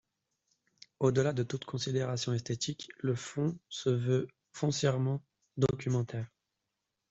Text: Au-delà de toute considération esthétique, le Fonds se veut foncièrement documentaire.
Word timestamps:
Au-delà 0.99 1.31
de 1.31 1.43
toute 1.43 1.63
considération 1.65 2.33
esthétique, 2.33 2.87
le 3.01 3.13
Fonds 3.13 3.59
se 3.69 3.91
veut 3.91 4.27
foncièrement 4.51 5.23
documentaire. 5.57 6.25